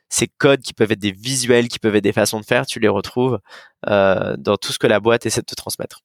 ces 0.09 0.27
codes 0.27 0.61
qui 0.61 0.73
peuvent 0.73 0.91
être 0.91 0.99
des 0.99 1.11
visuels, 1.11 1.67
qui 1.67 1.79
peuvent 1.79 1.95
être 1.95 2.03
des 2.03 2.13
façons 2.13 2.39
de 2.39 2.45
faire, 2.45 2.65
tu 2.65 2.79
les 2.79 2.87
retrouves 2.87 3.39
euh, 3.87 4.35
dans 4.37 4.57
tout 4.57 4.71
ce 4.71 4.79
que 4.79 4.87
la 4.87 4.99
boîte 4.99 5.25
essaie 5.25 5.41
de 5.41 5.45
te 5.45 5.55
transmettre? 5.55 6.01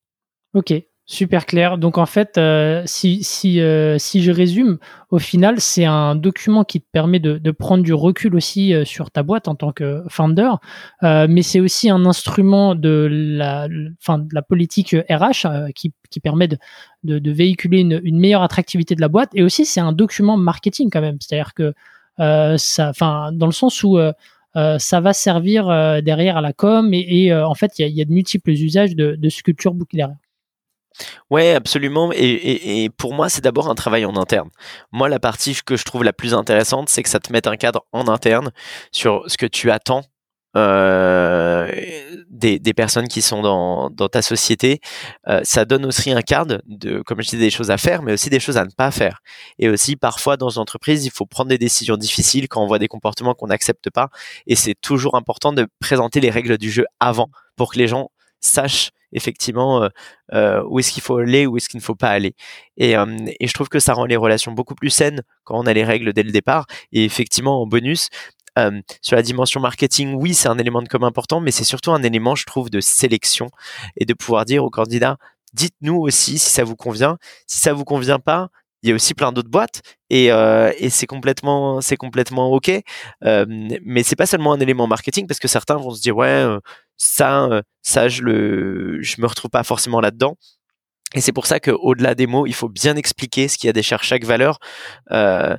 Ok, 0.53 0.73
Super 1.07 1.45
clair. 1.45 1.77
Donc 1.77 1.99
en 1.99 2.07
fait, 2.07 2.39
euh, 2.39 2.83
si, 2.87 3.23
si, 3.25 3.61
euh, 3.61 3.99
si 3.99 4.23
je 4.23 4.33
résume, 4.33 4.79
au 5.11 5.19
final, 5.19 5.61
c'est 5.61 5.85
un 5.85 6.15
document 6.15 6.65
qui 6.65 6.81
te 6.81 6.87
permet 6.91 7.19
de, 7.19 7.37
de 7.37 7.51
prendre 7.51 7.85
du 7.85 7.93
recul 7.93 8.35
aussi 8.35 8.73
euh, 8.73 8.87
sur 8.87 9.11
ta 9.11 9.23
boîte 9.23 9.47
en 9.47 9.55
tant 9.55 9.71
que 9.71 10.03
founder, 10.09 10.51
mais 11.03 11.43
c'est 11.43 11.61
aussi 11.61 11.91
un 11.91 12.07
instrument 12.07 12.75
de 12.75 13.07
la, 13.11 13.69
politique 14.49 14.97
RH 15.11 15.73
qui, 15.75 15.93
permet 16.23 16.49
de, 16.49 16.59
de, 17.03 17.31
véhiculer 17.31 17.81
une, 17.81 18.19
meilleure 18.19 18.43
attractivité 18.43 18.95
de 18.95 19.03
la 19.03 19.09
boîte. 19.09 19.29
Et 19.35 19.43
aussi, 19.43 19.67
c'est 19.67 19.81
un 19.81 19.93
document 19.93 20.39
marketing 20.39 20.89
quand 20.91 21.03
même. 21.03 21.19
C'est-à-dire 21.21 21.53
que 21.53 21.75
ça, 22.57 22.89
enfin, 22.89 23.31
dans 23.33 23.47
le 23.47 23.53
sens 23.53 23.83
où 23.83 23.99
ça 24.55 25.01
va 25.01 25.13
servir 25.13 25.67
derrière 26.03 26.39
à 26.39 26.41
la 26.41 26.55
com 26.55 26.95
et, 26.95 27.35
en 27.35 27.55
fait, 27.55 27.79
il 27.79 27.89
y 27.89 28.01
a, 28.01 28.05
de 28.05 28.13
multiples 28.13 28.53
usages 28.53 28.97
de, 28.97 29.17
de 29.17 29.71
book 29.71 29.89
derrière. 29.93 30.17
Ouais, 31.31 31.55
absolument. 31.55 32.11
Et, 32.15 32.91
pour 32.97 33.15
moi, 33.15 33.29
c'est 33.29 33.43
d'abord 33.43 33.69
un 33.69 33.75
travail 33.75 34.05
en 34.05 34.17
interne. 34.17 34.51
Moi, 34.93 35.09
la 35.09 35.19
partie 35.19 35.57
que 35.65 35.77
je 35.77 35.85
trouve 35.85 36.05
la 36.05 36.13
plus 36.13 36.35
intéressante, 36.35 36.89
c'est 36.89 37.03
que 37.03 37.09
ça 37.09 37.21
te 37.21 37.33
met 37.33 37.47
un 37.47 37.57
cadre 37.57 37.85
en 37.93 38.09
interne 38.09 38.51
sur 38.93 39.25
ce 39.27 39.37
que 39.37 39.47
tu 39.47 39.71
attends 39.71 40.03
euh, 40.57 41.69
des, 42.31 42.75
personnes 42.75 43.09
qui 43.09 43.23
sont 43.23 43.43
dans, 43.43 44.09
ta 44.09 44.23
société. 44.23 44.81
Euh, 45.29 45.41
ça 45.43 45.65
donne 45.65 45.85
aussi 45.85 46.13
un 46.13 46.23
cadre 46.23 46.63
de, 46.67 47.03
comme 47.03 47.21
je 47.23 47.31
disais, 47.31 47.39
des 47.39 47.51
choses 47.51 47.71
à 47.71 47.79
faire, 47.79 48.03
mais 48.03 48.13
aussi 48.13 48.31
des 48.31 48.41
choses 48.41 48.57
à 48.57 48.65
ne 48.65 48.71
pas 48.71 48.91
faire. 48.91 49.21
Et 49.59 49.69
aussi, 49.69 49.97
parfois, 49.97 50.37
dans 50.37 50.51
une 50.51 50.61
entreprise, 50.61 51.05
il 51.05 51.11
faut 51.11 51.27
prendre 51.27 51.49
des 51.49 51.59
décisions 51.59 51.97
difficiles 51.97 52.49
quand 52.49 52.63
on 52.63 52.67
voit 52.67 52.79
des 52.79 52.89
comportements 52.89 53.35
qu'on 53.35 53.49
n'accepte 53.49 53.91
pas. 53.91 54.11
Et 54.47 54.55
c'est 54.55 54.75
toujours 54.81 55.17
important 55.17 55.53
de 55.53 55.67
présenter 55.81 56.21
les 56.21 56.31
règles 56.31 56.59
du 56.59 56.71
jeu 56.71 56.87
avant 57.01 57.31
pour 57.57 57.73
que 57.73 57.79
les 57.79 57.89
gens 57.89 58.11
sachent 58.41 58.91
effectivement 59.15 59.83
euh, 59.83 59.89
euh, 60.35 60.63
où 60.69 60.79
est-ce 60.79 60.93
qu'il 60.93 61.03
faut 61.03 61.17
aller, 61.17 61.47
où 61.47 61.57
est-ce 61.57 61.69
qu'il 61.69 61.79
ne 61.79 61.83
faut 61.83 61.95
pas 61.95 62.11
aller. 62.11 62.35
Et, 62.77 62.97
euh, 62.97 63.17
et, 63.41 63.47
je 63.47 63.55
trouve 63.55 63.69
que 63.69 63.79
ça 63.79 63.95
rend 63.95 64.05
les 64.05 64.17
relations 64.17 64.53
beaucoup 64.53 64.75
plus 64.75 64.91
saines 64.91 65.23
quand 65.45 65.59
on 65.59 65.67
a 65.67 65.73
les 65.73 65.85
règles 65.85 66.13
dès 66.13 66.23
le 66.23 66.33
départ. 66.33 66.67
Et 66.93 67.05
effectivement, 67.05 67.63
en 67.63 67.67
bonus, 67.67 68.11
sur 69.03 69.17
la 69.17 69.23
dimension 69.23 69.61
marketing, 69.61 70.15
oui, 70.15 70.33
c'est 70.33 70.49
un 70.49 70.59
élément 70.59 70.81
de 70.81 70.89
com 70.89 71.03
important, 71.03 71.41
mais 71.41 71.51
c'est 71.51 71.65
surtout 71.65 71.91
un 71.91 72.03
élément, 72.05 72.37
je 72.37 72.45
trouve, 72.45 72.71
de 72.71 72.81
sélection 72.81 73.49
et 73.97 74.05
de 74.05 74.15
pouvoir 74.15 74.45
dire 74.45 74.65
aux 74.65 74.71
candidats, 74.71 75.17
dites-nous 75.55 75.97
aussi 75.97 76.39
si 76.39 76.51
ça 76.51 76.63
vous 76.63 76.77
convient. 76.77 77.19
Si 77.49 77.59
ça 77.59 77.73
vous 77.73 77.85
convient 77.85 78.21
pas, 78.21 78.51
il 78.85 78.91
y 78.91 78.93
a 78.93 78.95
aussi 78.95 79.15
plein 79.15 79.33
d'autres 79.33 79.51
boîtes 79.51 79.81
et, 80.11 80.27
et 80.27 80.91
c'est 80.91 81.07
complètement 81.07 81.81
c'est 81.81 81.97
complètement 81.97 82.53
ok 82.53 82.71
euh, 83.25 83.47
mais 83.83 84.03
c'est 84.03 84.15
pas 84.15 84.27
seulement 84.27 84.53
un 84.53 84.61
élément 84.61 84.87
marketing 84.87 85.27
parce 85.27 85.41
que 85.41 85.49
certains 85.49 85.77
vont 85.77 85.91
se 85.91 86.03
dire 86.03 86.15
ouais 86.15 86.45
ça 86.97 87.45
euh, 87.47 87.63
ça 87.83 88.09
je 88.09 88.23
le 88.23 89.01
me 89.19 89.27
retrouve 89.27 89.51
pas 89.51 89.65
forcément 89.65 90.01
là 90.01 90.11
dedans 90.11 90.37
et 91.15 91.21
c'est 91.21 91.33
pour 91.33 91.47
ça 91.47 91.61
que 91.61 91.71
au-delà 91.71 92.15
des 92.15 92.27
mots 92.27 92.47
il 92.47 92.55
faut 92.55 92.69
bien 92.69 92.97
expliquer 92.97 93.49
ce 93.49 93.59
qu'il 93.59 93.69
y 93.69 93.71
a 93.71 93.73
derrière 93.73 94.03
chaque 94.03 94.25
valeur 94.25 94.59
euh, 95.11 95.57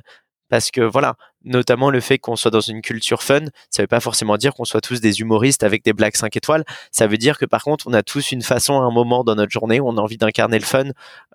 parce 0.48 0.70
que 0.70 0.80
voilà 0.80 1.16
notamment 1.46 1.90
le 1.90 2.00
fait 2.00 2.18
qu'on 2.18 2.36
soit 2.36 2.50
dans 2.50 2.60
une 2.60 2.82
culture 2.82 3.22
fun, 3.22 3.44
ça 3.70 3.82
veut 3.82 3.86
pas 3.86 4.00
forcément 4.00 4.36
dire 4.36 4.52
qu'on 4.52 4.64
soit 4.64 4.80
tous 4.80 5.00
des 5.00 5.20
humoristes 5.20 5.62
avec 5.62 5.84
des 5.84 5.92
blagues 5.92 6.16
5 6.16 6.36
étoiles. 6.36 6.64
Ça 6.90 7.06
veut 7.06 7.16
dire 7.16 7.38
que 7.38 7.46
par 7.46 7.62
contre, 7.62 7.86
on 7.86 7.94
a 7.94 8.02
tous 8.02 8.32
une 8.32 8.42
façon 8.42 8.74
à 8.74 8.84
un 8.84 8.90
moment 8.90 9.24
dans 9.24 9.36
notre 9.36 9.52
journée 9.52 9.80
où 9.80 9.88
on 9.88 9.96
a 9.96 10.00
envie 10.00 10.18
d'incarner 10.18 10.58
le 10.58 10.64
fun 10.64 10.86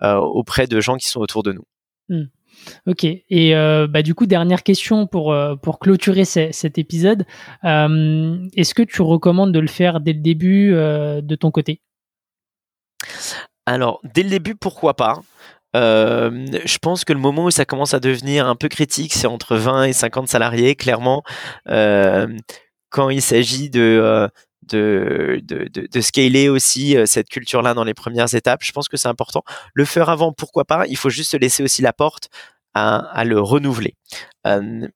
euh, 0.02 0.16
auprès 0.16 0.66
de 0.66 0.80
gens 0.80 0.96
qui 0.96 1.08
sont 1.08 1.20
autour 1.20 1.42
de 1.42 1.52
nous. 1.52 1.64
Hmm. 2.08 2.24
Ok. 2.86 3.04
Et 3.04 3.54
euh, 3.54 3.86
bah, 3.86 4.02
du 4.02 4.14
coup, 4.14 4.26
dernière 4.26 4.62
question 4.62 5.06
pour, 5.06 5.32
euh, 5.32 5.56
pour 5.56 5.78
clôturer 5.78 6.24
cet 6.24 6.78
épisode. 6.78 7.24
Euh, 7.64 8.38
est-ce 8.56 8.74
que 8.74 8.82
tu 8.82 9.02
recommandes 9.02 9.52
de 9.52 9.58
le 9.58 9.68
faire 9.68 10.00
dès 10.00 10.12
le 10.12 10.20
début 10.20 10.72
de 10.72 11.34
ton 11.34 11.50
côté? 11.50 11.80
Alors, 13.66 14.00
dès 14.14 14.22
le 14.22 14.30
début, 14.30 14.54
pourquoi 14.54 14.94
pas? 14.94 15.20
Je 15.74 16.78
pense 16.78 17.04
que 17.04 17.12
le 17.12 17.18
moment 17.18 17.44
où 17.44 17.50
ça 17.50 17.64
commence 17.64 17.94
à 17.94 18.00
devenir 18.00 18.46
un 18.46 18.56
peu 18.56 18.68
critique, 18.68 19.12
c'est 19.12 19.26
entre 19.26 19.56
20 19.56 19.84
et 19.84 19.92
50 19.92 20.28
salariés, 20.28 20.74
clairement. 20.74 21.22
quand 21.66 23.08
il 23.08 23.22
s'agit 23.22 23.70
de, 23.70 24.28
de, 24.68 26.00
scaler 26.00 26.48
aussi 26.48 26.96
euh, 26.96 27.06
cette 27.06 27.28
culture-là 27.28 27.74
dans 27.74 27.84
les 27.84 27.94
premières 27.94 28.34
étapes. 28.34 28.62
Je 28.62 28.72
pense 28.72 28.88
que 28.88 28.96
c'est 28.96 29.08
important. 29.08 29.42
Le 29.74 29.84
faire 29.84 30.08
avant, 30.08 30.32
pourquoi 30.32 30.64
pas? 30.64 30.86
Il 30.86 30.96
faut 30.96 31.10
juste 31.10 31.34
laisser 31.34 31.62
aussi 31.62 31.82
la 31.82 31.92
porte 31.92 32.28
à 32.74 33.24
le 33.24 33.38
renouveler. 33.38 33.94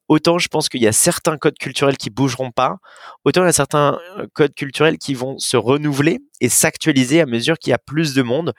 Autant 0.08 0.38
je 0.38 0.48
pense 0.48 0.68
qu'il 0.68 0.82
y 0.82 0.88
a 0.88 0.92
certains 0.92 1.38
codes 1.38 1.58
culturels 1.58 1.96
qui 1.96 2.10
bougeront 2.10 2.50
pas, 2.50 2.78
autant 3.24 3.42
il 3.42 3.46
y 3.46 3.48
a 3.48 3.52
certains 3.52 3.98
codes 4.32 4.54
culturels 4.54 4.98
qui 4.98 5.14
vont 5.14 5.38
se 5.38 5.56
renouveler 5.56 6.20
et 6.40 6.48
s'actualiser 6.48 7.20
à 7.20 7.26
mesure 7.26 7.58
qu'il 7.58 7.70
y 7.70 7.74
a 7.74 7.78
plus 7.78 8.14
de 8.14 8.22
monde 8.22 8.52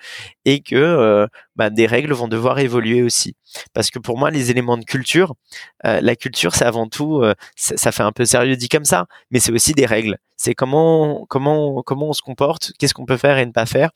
et 0.45 0.61
que 0.61 1.27
bah, 1.57 1.69
des 1.69 1.87
règles 1.87 2.13
vont 2.13 2.27
devoir 2.27 2.59
évoluer 2.59 3.01
aussi. 3.01 3.35
Parce 3.73 3.89
que 3.89 3.99
pour 3.99 4.17
moi, 4.17 4.31
les 4.31 4.51
éléments 4.51 4.77
de 4.77 4.85
culture, 4.85 5.33
la 5.83 6.15
culture, 6.15 6.55
c'est 6.55 6.65
avant 6.65 6.87
tout, 6.87 7.21
euh, 7.21 7.33
ça 7.55 7.91
fait 7.91 8.03
un 8.03 8.11
peu 8.11 8.25
sérieux 8.25 8.55
dit 8.55 8.69
comme 8.69 8.85
ça, 8.85 9.07
mais 9.31 9.39
c'est 9.39 9.51
aussi 9.51 9.73
des 9.73 9.85
règles. 9.85 10.17
C'est 10.39 10.53
comment 10.53 11.25
comment 11.27 11.81
comment 11.81 12.09
on 12.09 12.13
se 12.13 12.21
comporte, 12.21 12.71
qu'est-ce 12.77 12.93
qu'on 12.93 13.07
peut 13.07 13.17
faire 13.17 13.39
et 13.39 13.45
ne 13.45 13.51
pas 13.51 13.65
faire. 13.65 13.89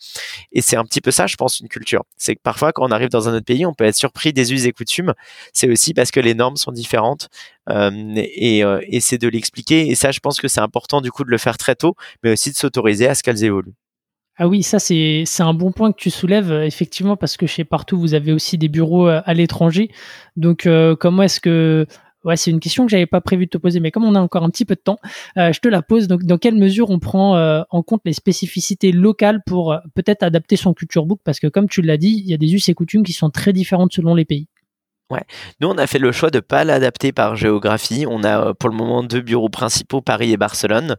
Et 0.52 0.62
c'est 0.62 0.76
un 0.76 0.84
petit 0.84 1.00
peu 1.02 1.12
ça, 1.12 1.28
je 1.28 1.36
pense, 1.36 1.60
une 1.60 1.68
culture. 1.68 2.04
C'est 2.18 2.36
que 2.36 2.42
parfois, 2.42 2.72
quand 2.74 2.84
on 2.84 2.92
arrive 2.92 3.10
dans 3.10 3.30
un 3.30 3.36
autre 3.36 3.46
pays, 3.46 3.64
on 3.66 3.76
peut 3.76 3.84
être 3.84 3.96
surpris 3.96 4.34
des 4.34 4.52
us 4.52 4.66
et 4.66 4.72
coutumes. 4.72 5.14
C'est 5.54 5.70
aussi 5.70 5.94
parce 5.94 6.10
que 6.10 6.20
les 6.20 6.34
normes 6.34 6.51
sont 6.58 6.72
différentes 6.72 7.30
et, 7.70 8.60
et 8.60 9.00
c'est 9.00 9.18
de 9.18 9.28
l'expliquer. 9.28 9.88
Et 9.90 9.96
ça, 9.96 10.12
je 10.12 10.20
pense 10.20 10.40
que 10.40 10.48
c'est 10.48 10.62
important 10.62 11.02
du 11.02 11.12
coup 11.12 11.24
de 11.24 11.30
le 11.30 11.38
faire 11.38 11.58
très 11.58 11.76
tôt, 11.76 11.96
mais 12.24 12.32
aussi 12.32 12.52
de 12.52 12.56
s'autoriser 12.56 13.08
à 13.08 13.16
ce 13.16 13.24
qu'elles 13.24 13.44
évoluent. 13.44 13.76
Ah 14.38 14.48
oui, 14.48 14.64
ça 14.64 14.80
c'est 14.80 15.26
un 15.40 15.54
bon 15.54 15.72
point 15.72 15.92
que 15.92 15.98
tu 15.98 16.10
soulèves, 16.10 16.52
euh, 16.52 16.66
effectivement, 16.66 17.16
parce 17.16 17.38
que 17.38 17.46
chez 17.46 17.64
Partout, 17.64 18.00
vous 18.00 18.16
avez 18.16 18.32
aussi 18.32 18.58
des 18.58 18.70
bureaux 18.70 19.08
euh, 19.08 19.22
à 19.26 19.36
l'étranger. 19.36 19.92
Donc 20.36 20.66
euh, 20.66 20.96
comment 20.96 21.22
est-ce 21.24 21.40
que... 21.40 21.86
Ouais, 22.24 22.38
c'est 22.38 22.50
une 22.50 22.60
question 22.60 22.86
que 22.86 22.92
j'avais 22.92 23.06
pas 23.06 23.22
prévu 23.22 23.46
de 23.46 23.52
te 23.52 23.58
poser, 23.58 23.80
mais 23.80 23.92
comme 23.92 24.04
on 24.04 24.16
a 24.16 24.20
encore 24.20 24.44
un 24.44 24.50
petit 24.50 24.66
peu 24.66 24.76
de 24.76 24.80
temps, 24.80 25.00
je 25.36 25.60
te 25.60 25.68
la 25.68 25.82
pose. 25.82 26.08
Donc, 26.08 26.24
dans 26.24 26.38
quelle 26.38 26.54
mesure 26.54 26.92
on 26.92 27.00
prend 27.00 27.64
en 27.68 27.82
compte 27.82 28.02
les 28.06 28.14
spécificités 28.14 28.92
locales 28.92 29.42
pour 29.44 29.76
peut-être 29.96 30.22
adapter 30.22 30.56
son 30.56 30.76
culture 30.76 31.08
book? 31.08 31.20
Parce 31.24 31.40
que 31.40 31.48
comme 31.48 31.68
tu 31.68 31.82
l'as 31.82 31.98
dit, 31.98 32.22
il 32.24 32.30
y 32.30 32.36
a 32.36 32.38
des 32.38 32.54
us 32.54 32.70
et 32.70 32.76
coutumes 32.76 33.02
qui 33.02 33.14
sont 33.14 33.32
très 33.32 33.54
différentes 33.54 33.92
selon 33.94 34.14
les 34.14 34.26
pays. 34.26 34.48
Nous, 35.60 35.68
on 35.68 35.78
a 35.78 35.88
fait 35.88 36.00
le 36.00 36.12
choix 36.12 36.30
de 36.30 36.40
pas 36.40 36.64
l'adapter 36.64 37.12
par 37.12 37.36
géographie. 37.36 38.06
On 38.08 38.24
a 38.24 38.54
pour 38.54 38.70
le 38.70 38.76
moment 38.76 39.04
deux 39.04 39.22
bureaux 39.22 39.50
principaux, 39.50 40.02
Paris 40.02 40.32
et 40.32 40.38
Barcelone 40.38 40.96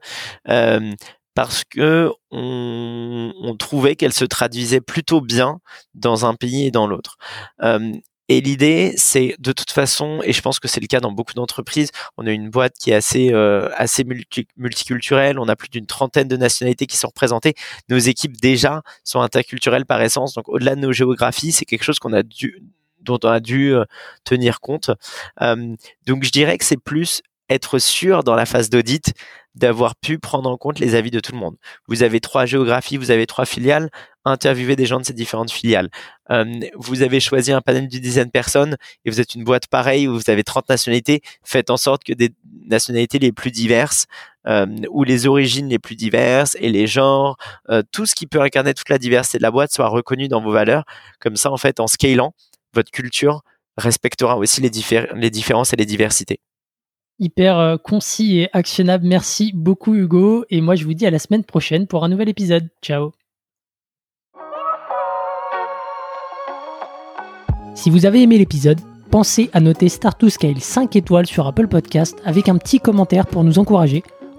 parce 1.35 1.65
que 1.65 2.11
on, 2.31 3.57
trouvait 3.59 3.97
qu'elle 3.97 4.13
se 4.13 4.25
traduisait 4.25 4.81
plutôt 4.81 5.21
bien 5.21 5.61
dans 5.95 6.27
un 6.27 6.35
pays 6.35 6.67
et 6.67 6.71
dans 6.71 6.87
l'autre. 6.87 7.17
Euh, 7.63 7.93
Et 8.29 8.41
l'idée, 8.41 8.95
c'est 8.97 9.35
de 9.41 9.53
toute 9.53 9.73
façon, 9.73 10.21
et 10.25 10.33
je 10.33 10.41
pense 10.41 10.59
que 10.61 10.69
c'est 10.69 10.81
le 10.81 10.87
cas 10.87 11.01
dans 11.01 11.13
beaucoup 11.13 11.35
d'entreprises, 11.35 11.91
on 12.17 12.27
a 12.27 12.31
une 12.31 12.51
boîte 12.51 12.75
qui 12.79 12.91
est 12.91 12.95
assez, 12.95 13.33
euh, 13.33 13.69
assez 13.77 14.05
multiculturelle, 14.57 15.39
on 15.39 15.49
a 15.49 15.57
plus 15.57 15.69
d'une 15.69 15.87
trentaine 15.87 16.29
de 16.29 16.37
nationalités 16.37 16.87
qui 16.87 16.97
sont 16.97 17.09
représentées. 17.09 17.55
Nos 17.91 17.99
équipes 17.99 18.41
déjà 18.41 18.83
sont 19.05 19.21
interculturelles 19.21 19.87
par 19.87 20.01
essence, 20.01 20.35
donc 20.35 20.49
au-delà 20.49 20.77
de 20.77 20.81
nos 20.81 20.93
géographies, 20.93 21.53
c'est 21.53 21.67
quelque 21.67 21.85
chose 21.85 21.99
qu'on 21.99 22.13
a 22.15 22.23
dû 22.23 22.63
dont 23.03 23.19
on 23.25 23.29
a 23.29 23.41
dû 23.41 23.75
euh, 23.75 23.85
tenir 24.25 24.61
compte. 24.61 24.91
Euh, 25.41 25.75
donc 26.07 26.25
je 26.25 26.31
dirais 26.31 26.59
que 26.59 26.65
c'est 26.65 26.81
plus 26.81 27.23
être 27.49 27.79
sûr 27.79 28.25
dans 28.25 28.35
la 28.35 28.47
phase 28.47 28.71
d'audit 28.71 29.13
d'avoir 29.55 29.95
pu 29.97 30.19
prendre 30.19 30.49
en 30.49 30.57
compte 30.57 30.79
les 30.79 30.95
avis 30.95 31.11
de 31.11 31.21
tout 31.21 31.33
le 31.33 31.39
monde. 31.39 31.57
Vous 31.87 32.03
avez 32.03 32.21
trois 32.21 32.47
géographies, 32.47 32.97
vous 32.97 33.11
avez 33.11 33.27
trois 33.27 33.45
filiales, 33.45 33.91
interviewez 34.25 34.77
des 34.77 34.87
gens 34.87 34.99
de 34.99 35.05
ces 35.05 35.13
différentes 35.13 35.51
filiales. 35.51 35.91
Euh, 36.31 36.47
vous 36.77 37.03
avez 37.03 37.21
choisi 37.21 37.53
un 37.53 37.61
panel 37.61 37.89
d'une 37.89 38.01
dizaine 38.01 38.27
de 38.27 38.31
personnes 38.31 38.77
et 39.05 39.11
vous 39.11 39.21
êtes 39.21 39.35
une 39.35 39.45
boîte 39.45 39.67
pareille 39.67 40.09
où 40.09 40.15
vous 40.15 40.31
avez 40.31 40.43
30 40.43 40.71
nationalités. 40.71 41.21
Faites 41.45 41.69
en 41.69 41.77
sorte 41.77 42.03
que 42.03 42.15
des 42.15 42.31
nationalités 42.67 43.19
les 43.19 43.33
plus 43.33 43.51
diverses 43.51 44.07
euh, 44.47 44.67
ou 44.91 45.05
les 45.05 45.27
origines 45.27 45.69
les 45.69 45.79
plus 45.79 45.97
diverses 45.97 46.57
et 46.59 46.71
les 46.71 46.87
genres, 46.87 47.37
tout 47.93 48.07
ce 48.07 48.15
qui 48.15 48.27
peut 48.27 48.41
incarner 48.41 48.73
toute 48.73 48.89
la 48.89 48.99
diversité 48.99 49.37
de 49.37 49.43
la 49.43 49.51
boîte 49.51 49.71
soit 49.71 49.89
reconnu 49.89 50.29
dans 50.29 50.41
vos 50.41 50.53
valeurs. 50.53 50.85
Comme 51.21 51.37
ça, 51.37 51.53
en 51.53 51.59
fait, 51.59 51.79
en 51.79 51.87
scalant, 51.87 52.33
votre 52.75 52.91
culture 52.91 53.43
respectera 53.77 54.37
aussi 54.37 54.61
les, 54.61 54.71
différences 54.71 55.73
et 55.73 55.77
les 55.77 55.87
diversités 55.87 56.41
hyper 57.19 57.59
euh, 57.59 57.77
concis 57.77 58.41
et 58.41 58.51
actionnable. 58.53 59.07
Merci 59.07 59.53
beaucoup 59.55 59.95
Hugo. 59.95 60.45
Et 60.51 60.61
moi 60.61 60.75
je 60.75 60.85
vous 60.85 60.95
dis 60.95 61.07
à 61.07 61.11
la 61.11 61.19
semaine 61.19 61.45
prochaine 61.45 61.87
pour 61.87 62.05
un 62.05 62.09
nouvel 62.09 62.29
épisode. 62.29 62.69
Ciao. 62.83 63.13
Si 67.75 67.91
vous 67.91 68.07
avez 68.07 68.23
aimé 68.23 68.39
l'épisode, 68.39 68.81
pensez 69.11 69.51
à 69.53 69.61
noter 69.61 69.89
Start 69.89 70.19
to 70.19 70.29
Scale 70.29 70.61
5 70.61 70.95
étoiles 70.97 71.27
sur 71.27 71.47
Apple 71.47 71.69
Podcast 71.69 72.21
avec 72.25 72.49
un 72.49 72.59
petit 72.59 72.81
commentaire 72.81 73.27
pour 73.27 73.45
nous 73.45 73.59
encourager 73.59 74.03